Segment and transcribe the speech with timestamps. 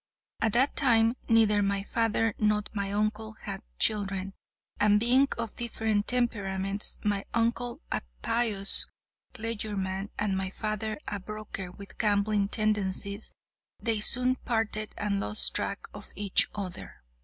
[0.41, 4.33] "'At that time neither my father nor uncle had children,
[4.79, 8.87] and being of different temperaments my uncle a pious
[9.35, 13.31] clergyman, and my father a broker with gambling tendencies
[13.79, 17.03] they soon parted and lost track of each other.